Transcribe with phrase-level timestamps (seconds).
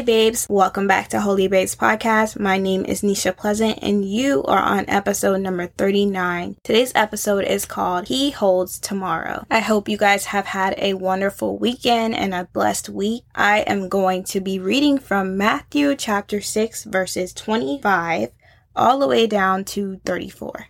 [0.00, 2.40] Hey babes, welcome back to Holy Babes Podcast.
[2.40, 6.56] My name is Nisha Pleasant and you are on episode number 39.
[6.64, 9.44] Today's episode is called He Holds Tomorrow.
[9.50, 13.24] I hope you guys have had a wonderful weekend and a blessed week.
[13.34, 18.30] I am going to be reading from Matthew chapter 6 verses 25
[18.74, 20.68] all the way down to 34.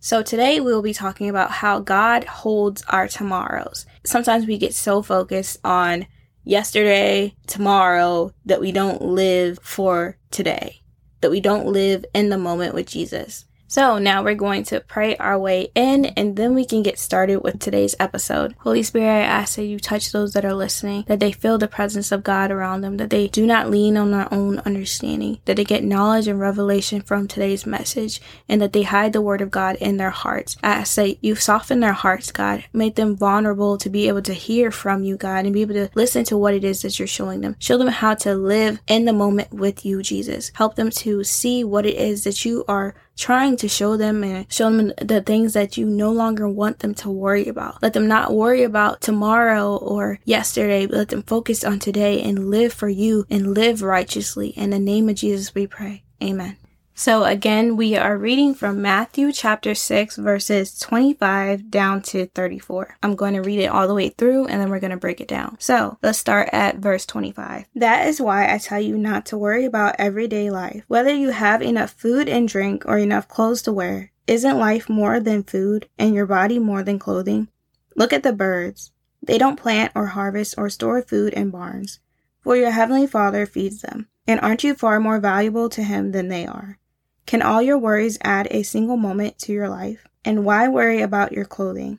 [0.00, 3.86] So today we'll be talking about how God holds our tomorrows.
[4.04, 6.06] Sometimes we get so focused on
[6.44, 10.82] yesterday, tomorrow, that we don't live for today,
[11.20, 13.46] that we don't live in the moment with Jesus.
[13.74, 17.38] So now we're going to pray our way in and then we can get started
[17.38, 18.54] with today's episode.
[18.60, 21.66] Holy Spirit, I ask that you touch those that are listening, that they feel the
[21.66, 25.56] presence of God around them, that they do not lean on their own understanding, that
[25.56, 29.50] they get knowledge and revelation from today's message, and that they hide the word of
[29.50, 30.56] God in their hearts.
[30.62, 34.34] I ask that you soften their hearts, God, make them vulnerable to be able to
[34.34, 37.08] hear from you, God, and be able to listen to what it is that you're
[37.08, 37.56] showing them.
[37.58, 40.52] Show them how to live in the moment with you, Jesus.
[40.54, 44.50] Help them to see what it is that you are trying to show them and
[44.52, 47.82] show them the things that you no longer want them to worry about.
[47.82, 52.50] Let them not worry about tomorrow or yesterday, but let them focus on today and
[52.50, 54.48] live for you and live righteously.
[54.48, 56.02] In the name of Jesus, we pray.
[56.22, 56.56] Amen.
[56.96, 62.98] So again, we are reading from Matthew chapter 6 verses 25 down to 34.
[63.02, 65.20] I'm going to read it all the way through and then we're going to break
[65.20, 65.56] it down.
[65.58, 67.66] So let's start at verse 25.
[67.74, 71.62] That is why I tell you not to worry about everyday life, whether you have
[71.62, 74.12] enough food and drink or enough clothes to wear.
[74.28, 77.48] Isn't life more than food and your body more than clothing?
[77.96, 78.92] Look at the birds.
[79.20, 81.98] They don't plant or harvest or store food in barns,
[82.40, 84.06] for your heavenly Father feeds them.
[84.28, 86.78] And aren't you far more valuable to him than they are?
[87.26, 90.06] Can all your worries add a single moment to your life?
[90.24, 91.98] And why worry about your clothing?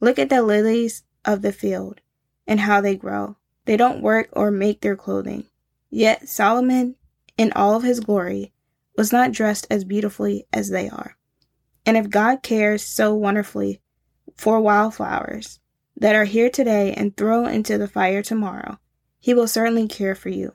[0.00, 2.00] Look at the lilies of the field
[2.46, 3.36] and how they grow.
[3.64, 5.44] They don't work or make their clothing.
[5.90, 6.96] Yet Solomon,
[7.36, 8.52] in all of his glory,
[8.96, 11.16] was not dressed as beautifully as they are.
[11.84, 13.80] And if God cares so wonderfully
[14.36, 15.58] for wildflowers
[15.96, 18.78] that are here today and thrown into the fire tomorrow,
[19.18, 20.54] he will certainly care for you.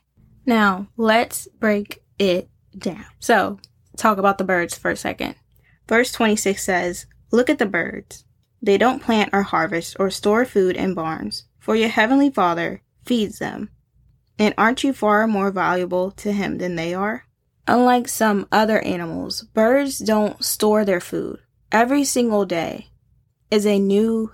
[0.45, 3.05] Now, let's break it down.
[3.19, 3.59] So,
[3.97, 5.35] talk about the birds for a second.
[5.87, 8.25] Verse 26 says, Look at the birds.
[8.61, 13.39] They don't plant or harvest or store food in barns, for your heavenly Father feeds
[13.39, 13.69] them.
[14.37, 17.25] And aren't you far more valuable to him than they are?
[17.67, 21.39] Unlike some other animals, birds don't store their food.
[21.71, 22.87] Every single day
[23.49, 24.31] is a new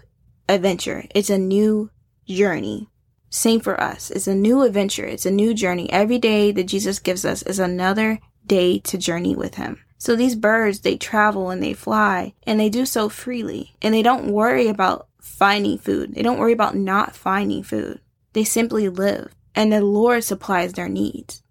[0.47, 1.06] adventure.
[1.13, 1.91] It's a new
[2.25, 2.89] journey.
[3.30, 4.10] Same for us.
[4.10, 5.06] It's a new adventure.
[5.06, 5.92] It's a new journey.
[5.92, 9.84] Every day that Jesus gives us is another day to journey with him.
[9.98, 14.04] So these birds, they travel and they fly and they do so freely and they
[14.04, 16.14] don't worry about finding food.
[16.14, 18.00] They don't worry about not finding food.
[18.34, 21.42] They simply live and the Lord supplies their needs.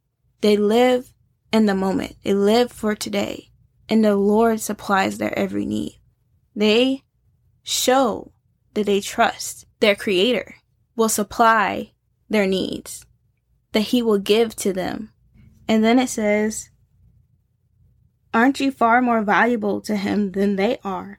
[0.41, 1.12] They live
[1.53, 2.16] in the moment.
[2.22, 3.50] They live for today
[3.88, 5.98] and the Lord supplies their every need.
[6.54, 7.03] They
[7.62, 8.32] show
[8.75, 10.54] that they trust their creator
[10.96, 11.92] will supply
[12.28, 13.06] their needs,
[13.72, 15.12] that he will give to them.
[15.68, 16.70] And then it says,
[18.32, 21.18] Aren't you far more valuable to him than they are?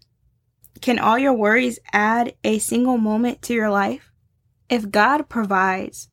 [0.81, 4.11] Can all your worries add a single moment to your life?
[4.69, 6.09] If God provides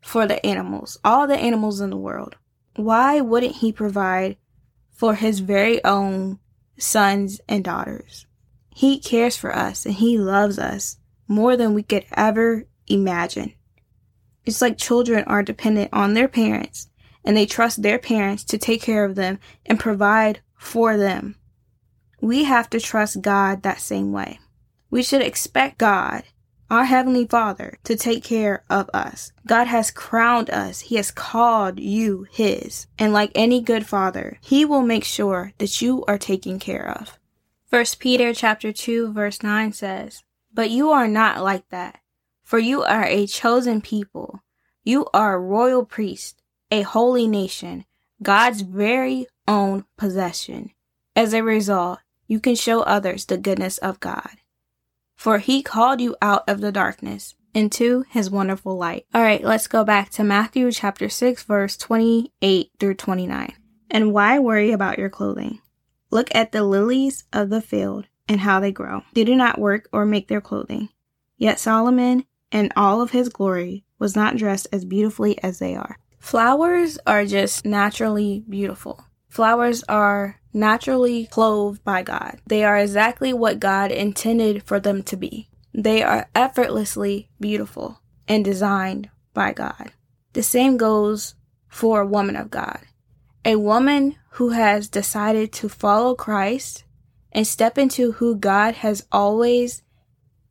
[0.00, 2.36] for the animals, all the animals in the world,
[2.76, 4.36] why wouldn't he provide
[4.92, 6.38] for his very own
[6.78, 8.26] sons and daughters?
[8.70, 10.98] He cares for us and he loves us
[11.28, 13.54] more than we could ever imagine.
[14.44, 16.88] It's like children are dependent on their parents
[17.24, 21.36] and they trust their parents to take care of them and provide for them.
[22.20, 24.38] We have to trust God that same way.
[24.90, 26.22] We should expect God,
[26.70, 29.32] our Heavenly Father, to take care of us.
[29.46, 30.80] God has crowned us.
[30.80, 32.86] He has called you His.
[32.98, 37.18] And like any good father, He will make sure that you are taken care of.
[37.68, 40.22] First Peter chapter 2 verse 9 says,
[40.54, 41.98] But you are not like that.
[42.46, 44.40] For you are a chosen people.
[44.84, 46.40] You are a royal priest,
[46.70, 47.84] a holy nation,
[48.22, 50.70] God's very own possession.
[51.16, 51.98] As a result,
[52.28, 54.30] you can show others the goodness of God.
[55.16, 59.06] For he called you out of the darkness into his wonderful light.
[59.12, 63.54] All right, let's go back to Matthew chapter 6, verse 28 through 29.
[63.90, 65.62] And why worry about your clothing?
[66.12, 69.02] Look at the lilies of the field and how they grow.
[69.14, 70.90] They do not work or make their clothing.
[71.36, 75.98] Yet Solomon, in all of his glory, was not dressed as beautifully as they are.
[76.18, 79.04] Flowers are just naturally beautiful.
[79.28, 82.40] Flowers are naturally clothed by God.
[82.46, 85.48] They are exactly what God intended for them to be.
[85.74, 89.92] They are effortlessly beautiful and designed by God.
[90.32, 91.34] The same goes
[91.68, 92.80] for a woman of God.
[93.44, 96.84] A woman who has decided to follow Christ
[97.30, 99.82] and step into who God has always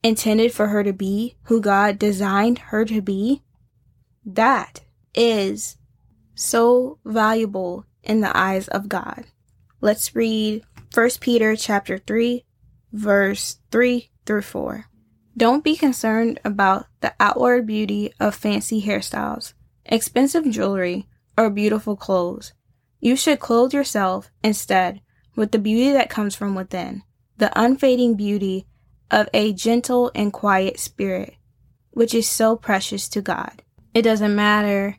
[0.05, 3.41] intended for her to be, who God designed her to be,
[4.23, 4.83] that
[5.15, 5.77] is
[6.35, 9.25] so valuable in the eyes of God.
[9.81, 10.63] Let's read
[10.93, 12.45] 1 Peter chapter 3
[12.93, 14.85] verse 3 through 4.
[15.35, 19.53] Don't be concerned about the outward beauty of fancy hairstyles,
[19.85, 22.53] expensive jewelry, or beautiful clothes.
[22.99, 25.01] You should clothe yourself instead
[25.35, 27.01] with the beauty that comes from within,
[27.37, 28.67] the unfading beauty
[29.11, 31.35] of a gentle and quiet spirit,
[31.91, 33.63] which is so precious to God.
[33.93, 34.97] It doesn't matter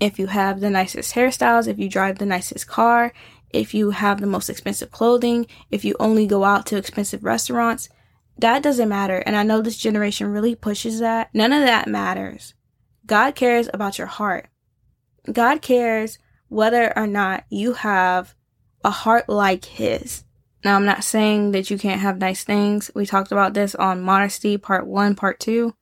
[0.00, 3.12] if you have the nicest hairstyles, if you drive the nicest car,
[3.50, 7.88] if you have the most expensive clothing, if you only go out to expensive restaurants,
[8.38, 9.18] that doesn't matter.
[9.18, 11.30] And I know this generation really pushes that.
[11.34, 12.54] None of that matters.
[13.06, 14.48] God cares about your heart.
[15.30, 16.18] God cares
[16.48, 18.34] whether or not you have
[18.84, 20.24] a heart like His.
[20.64, 22.90] Now, I'm not saying that you can't have nice things.
[22.94, 25.74] We talked about this on modesty, part one, part two.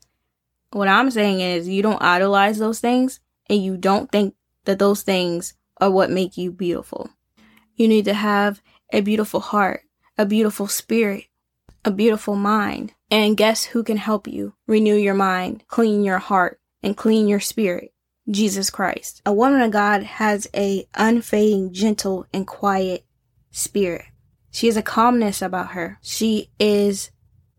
[0.72, 4.34] What I'm saying is you don't idolize those things and you don't think
[4.64, 7.10] that those things are what make you beautiful.
[7.74, 8.60] You need to have
[8.92, 9.82] a beautiful heart,
[10.18, 11.24] a beautiful spirit,
[11.84, 12.92] a beautiful mind.
[13.10, 17.40] And guess who can help you renew your mind, clean your heart, and clean your
[17.40, 17.92] spirit?
[18.28, 19.22] Jesus Christ.
[19.24, 23.04] A woman of God has a unfading, gentle, and quiet
[23.52, 24.06] spirit.
[24.56, 25.98] She has a calmness about her.
[26.00, 27.10] She is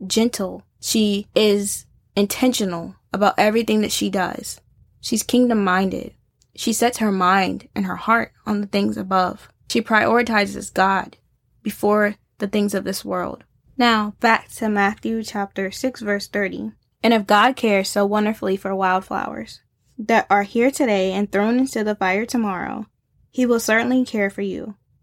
[0.08, 0.64] gentle.
[0.82, 1.86] She is
[2.16, 4.62] intentional about everything that she does.
[5.00, 6.16] She's kingdom minded.
[6.56, 9.48] She sets her mind and her heart on the things above.
[9.70, 11.18] She prioritizes God
[11.62, 13.44] before the things of this world.
[13.78, 16.72] Now, back to Matthew chapter 6 verse 30.
[17.04, 19.62] And if God cares so wonderfully for wildflowers
[20.00, 22.88] that are here today and thrown into the fire tomorrow,
[23.30, 24.78] he will certainly care for you.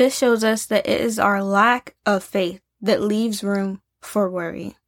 [0.00, 4.78] This shows us that it is our lack of faith that leaves room for worry.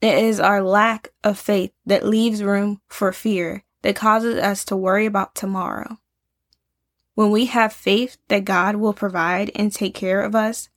[0.00, 4.76] It is our lack of faith that leaves room for fear that causes us to
[4.76, 5.98] worry about tomorrow.
[7.16, 10.68] When we have faith that God will provide and take care of us,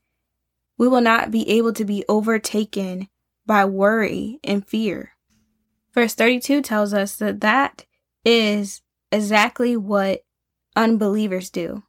[0.80, 3.08] we will not be able to be overtaken
[3.46, 5.12] by worry and fear.
[5.94, 7.86] Verse 32 tells us that that
[8.26, 8.82] is
[9.12, 10.24] exactly what
[10.76, 11.84] unbelievers do.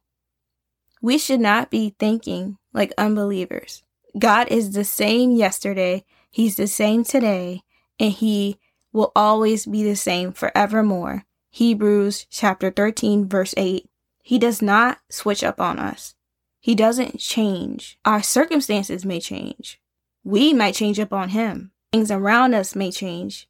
[1.05, 3.83] We should not be thinking like unbelievers.
[4.17, 7.61] God is the same yesterday, He's the same today,
[7.99, 8.57] and He
[8.91, 11.25] will always be the same forevermore.
[11.51, 13.87] Hebrews chapter 13 verse 8.
[14.23, 16.15] He does not switch up on us.
[16.59, 17.99] He doesn't change.
[18.03, 19.79] Our circumstances may change.
[20.23, 21.69] We might change up on him.
[21.91, 23.47] Things around us may change.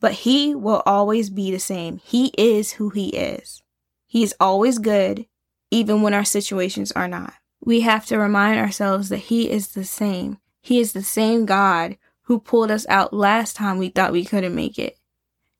[0.00, 1.98] But he will always be the same.
[1.98, 3.62] He is who he is.
[4.08, 5.26] He is always good,
[5.74, 7.34] even when our situations are not.
[7.60, 10.38] We have to remind ourselves that he is the same.
[10.62, 14.54] He is the same God who pulled us out last time we thought we couldn't
[14.54, 14.96] make it.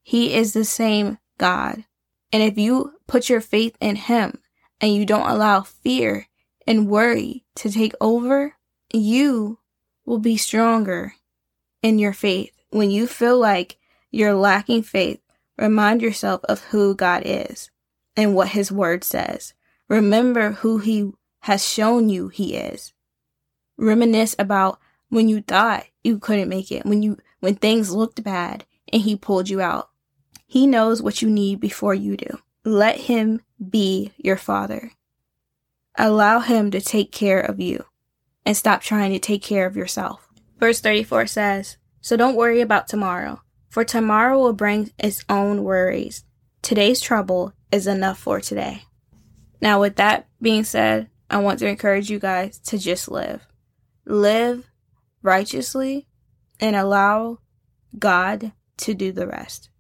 [0.04, 1.84] He is the same God.
[2.32, 4.38] And if you put your faith in Him
[4.80, 6.28] and you don't allow fear
[6.64, 8.54] and worry to take over,
[8.92, 9.58] you
[10.06, 11.14] will be stronger
[11.82, 12.52] in your faith.
[12.70, 13.78] When you feel like
[14.12, 15.20] you're lacking faith,
[15.58, 17.70] remind yourself of who God is
[18.16, 19.54] and what His Word says.
[19.88, 22.92] Remember who He has shown you He is.
[23.76, 28.64] Reminisce about when you thought you couldn't make it, when you when things looked bad
[28.92, 29.90] and He pulled you out.
[30.46, 32.38] He knows what you need before you do.
[32.64, 34.92] Let him be your father.
[35.98, 37.84] Allow him to take care of you
[38.46, 40.28] and stop trying to take care of yourself.
[40.58, 46.24] Verse 34 says, So don't worry about tomorrow, for tomorrow will bring its own worries.
[46.62, 48.84] Today's trouble is enough for today.
[49.60, 53.46] Now, with that being said, I want to encourage you guys to just live.
[54.04, 54.70] Live
[55.22, 56.06] righteously
[56.60, 57.38] and allow
[57.98, 59.70] God to do the rest.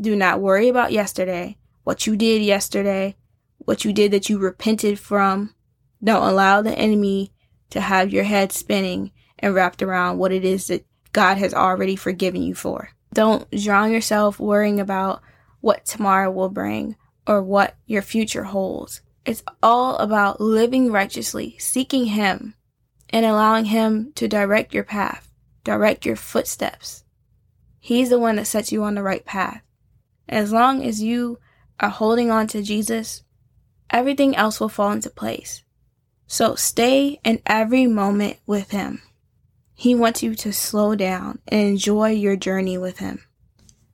[0.00, 3.16] Do not worry about yesterday, what you did yesterday,
[3.58, 5.54] what you did that you repented from.
[6.02, 7.32] Don't allow the enemy
[7.70, 11.96] to have your head spinning and wrapped around what it is that God has already
[11.96, 12.90] forgiven you for.
[13.12, 15.20] Don't drown yourself worrying about
[15.60, 16.96] what tomorrow will bring
[17.26, 19.02] or what your future holds.
[19.30, 22.54] It's all about living righteously, seeking Him,
[23.10, 25.30] and allowing Him to direct your path,
[25.62, 27.04] direct your footsteps.
[27.78, 29.62] He's the one that sets you on the right path.
[30.28, 31.38] As long as you
[31.78, 33.22] are holding on to Jesus,
[33.88, 35.62] everything else will fall into place.
[36.26, 39.00] So stay in every moment with Him.
[39.74, 43.22] He wants you to slow down and enjoy your journey with Him.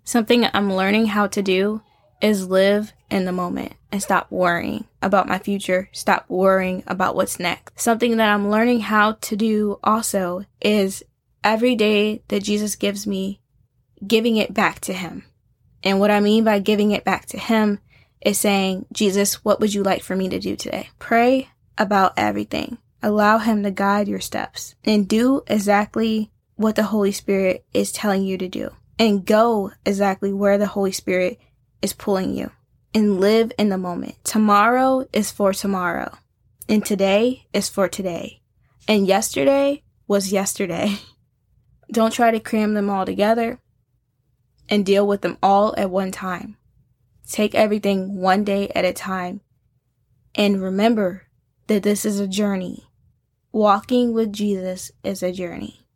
[0.02, 1.83] Something I'm learning how to do
[2.23, 7.39] is live in the moment and stop worrying about my future, stop worrying about what's
[7.39, 7.81] next.
[7.81, 11.03] Something that I'm learning how to do also is
[11.45, 13.41] every day that Jesus gives me,
[14.07, 15.25] giving it back to Him.
[15.83, 17.79] And what I mean by giving it back to Him
[18.21, 20.91] is saying, Jesus, what would you like for me to do today?
[20.99, 21.49] Pray
[21.79, 22.79] about everything.
[23.03, 28.25] Allow Him to guide your steps and do exactly what the Holy Spirit is telling
[28.25, 28.71] you to do.
[28.99, 31.39] And go exactly where the Holy Spirit
[31.83, 32.51] is pulling you.
[32.97, 34.15] And live in the moment.
[34.25, 36.17] Tomorrow is for tomorrow.
[36.67, 38.41] And today is for today.
[38.88, 40.97] And yesterday was yesterday.
[41.93, 43.61] Don't try to cram them all together
[44.71, 46.57] and deal with them all at one time.
[47.31, 49.43] Take everything one day at a time.
[50.35, 51.26] And remember
[51.67, 52.88] that this is a journey.
[53.53, 55.87] Walking with Jesus is a journey.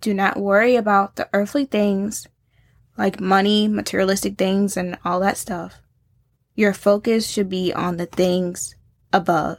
[0.00, 2.26] Do not worry about the earthly things
[2.96, 5.80] like money, materialistic things, and all that stuff.
[6.54, 8.74] Your focus should be on the things
[9.12, 9.58] above,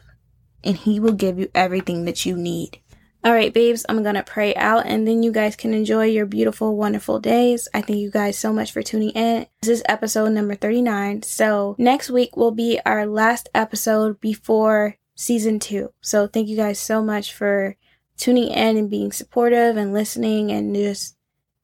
[0.64, 2.80] and He will give you everything that you need.
[3.26, 6.26] All right, babes, I'm going to pray out and then you guys can enjoy your
[6.26, 7.70] beautiful, wonderful days.
[7.74, 9.48] I thank you guys so much for tuning in.
[9.62, 11.24] This is episode number 39.
[11.24, 15.94] So, next week will be our last episode before season two.
[16.02, 17.78] So, thank you guys so much for
[18.18, 21.16] tuning in and being supportive and listening and just,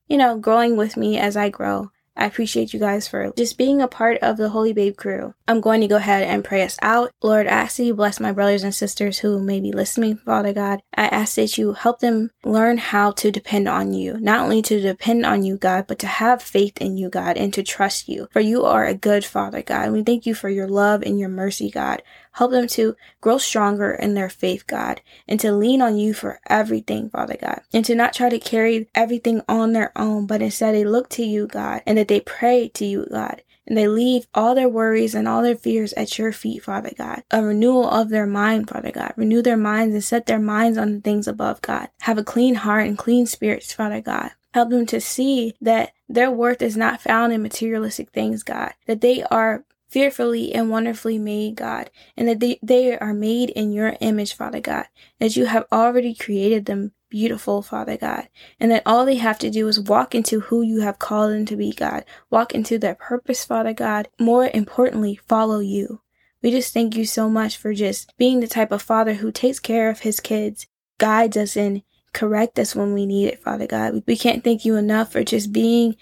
[0.10, 1.92] you know, growing with me as I grow.
[2.20, 5.34] I appreciate you guys for just being a part of the Holy Babe crew.
[5.48, 7.14] I'm going to go ahead and pray us out.
[7.24, 10.52] Lord, I ask that you bless my brothers and sisters who may be listening, Father
[10.52, 10.82] God.
[10.94, 14.82] I ask that you help them learn how to depend on you, not only to
[14.82, 18.28] depend on you, God, but to have faith in you, God, and to trust you.
[18.32, 19.94] For you are a good Father, God.
[19.94, 22.04] We thank you for your love and your mercy, God.
[22.34, 26.40] Help them to grow stronger in their faith, God, and to lean on you for
[26.48, 30.76] everything, Father God, and to not try to carry everything on their own, but instead
[30.76, 34.28] they look to you, God, and that they pray to you, God, and they leave
[34.34, 37.24] all their worries and all their fears at your feet, Father God.
[37.32, 39.14] A renewal of their mind, Father God.
[39.16, 41.90] Renew their minds and set their minds on the things above, God.
[42.02, 44.32] Have a clean heart and clean spirits, Father God.
[44.54, 48.74] Help them to see that their worth is not found in materialistic things, God.
[48.88, 53.72] That they are fearfully and wonderfully made, God, and that they, they are made in
[53.72, 54.86] your image, Father God,
[55.20, 58.30] that you have already created them beautiful, Father God,
[58.60, 61.46] and that all they have to do is walk into who you have called them
[61.48, 66.02] to be, God, walk into their purpose, Father God, more importantly, follow you.
[66.42, 69.60] We just thank you so much for just being the type of father who takes
[69.60, 70.68] care of his kids,
[70.98, 71.82] guides us and
[72.14, 74.04] correct us when we need it, Father God.
[74.08, 75.96] We can't thank you enough for just being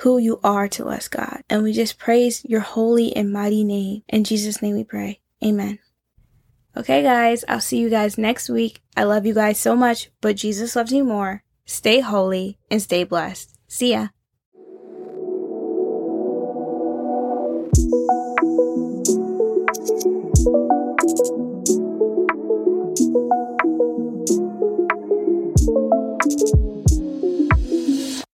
[0.00, 1.42] who you are to us, God.
[1.48, 4.02] And we just praise your holy and mighty name.
[4.08, 5.20] In Jesus' name we pray.
[5.44, 5.78] Amen.
[6.76, 8.80] Okay, guys, I'll see you guys next week.
[8.96, 11.42] I love you guys so much, but Jesus loves you more.
[11.66, 13.54] Stay holy and stay blessed.
[13.68, 14.08] See ya.